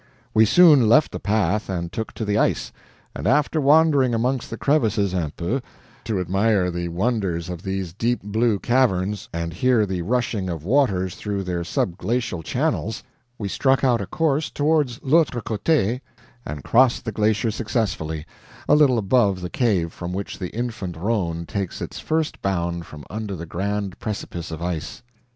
[0.33, 2.71] We soon left the path and took to the ice;
[3.15, 5.61] and after wandering amongst the crevices UN PEU,
[6.05, 11.13] to admire the wonders of these deep blue caverns, and hear the rushing of waters
[11.13, 13.03] through their subglacial channels,
[13.37, 16.01] we struck out a course toward L'AUTRE CÔTE
[16.47, 18.25] and crossed the glacier successfully,
[18.67, 23.05] a little above the cave from which the infant Rhone takes its first bound from
[23.11, 25.03] under the grand precipice of ice.